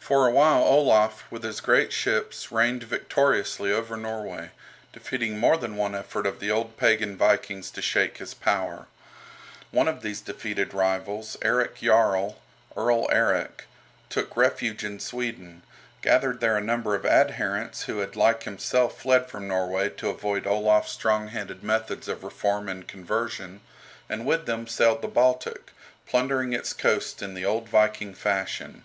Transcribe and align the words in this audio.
For 0.00 0.26
a 0.26 0.32
while 0.32 0.64
Olaf, 0.64 1.30
with 1.30 1.44
his 1.44 1.60
great 1.60 1.92
ships, 1.92 2.50
reigned 2.50 2.82
victoriously 2.82 3.70
over 3.70 3.96
Norway, 3.96 4.50
defeating 4.92 5.38
more 5.38 5.56
than 5.56 5.76
one 5.76 5.94
effort 5.94 6.26
of 6.26 6.40
the 6.40 6.50
old 6.50 6.76
pagan 6.76 7.16
Vikings 7.16 7.70
to 7.70 7.80
shake 7.80 8.18
his 8.18 8.34
power. 8.34 8.88
One 9.70 9.86
of 9.86 10.02
these 10.02 10.20
defeated 10.20 10.74
rivals, 10.74 11.36
Erik 11.40 11.76
Jarl 11.76 12.42
(Earl 12.76 13.06
Erik), 13.12 13.66
took 14.08 14.36
refuge 14.36 14.82
in 14.82 14.98
Sweden, 14.98 15.62
gathered 16.02 16.40
there 16.40 16.56
a 16.56 16.60
number 16.60 16.96
of 16.96 17.06
adherents 17.06 17.84
who 17.84 17.98
had 17.98 18.16
like 18.16 18.42
himself 18.42 18.98
fled 19.00 19.30
from 19.30 19.46
Norway 19.46 19.88
to 19.90 20.08
avoid 20.10 20.48
Olaf's 20.48 20.90
strong 20.90 21.28
handed 21.28 21.62
methods 21.62 22.08
of 22.08 22.24
reform 22.24 22.68
and 22.68 22.88
conversion, 22.88 23.60
and 24.08 24.26
with 24.26 24.46
them 24.46 24.66
sailed 24.66 25.00
the 25.00 25.06
Baltic, 25.06 25.70
plundering 26.08 26.52
its 26.52 26.72
coasts 26.72 27.22
in 27.22 27.34
the 27.34 27.44
old 27.44 27.68
Viking 27.68 28.14
fashion. 28.14 28.84